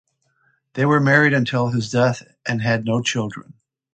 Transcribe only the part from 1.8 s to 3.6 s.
death and had no children.